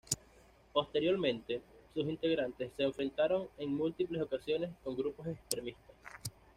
[0.73, 1.61] Posteriormente,
[1.93, 5.95] sus integrantes se enfrentaron en múltiples ocasiones con grupos extremistas.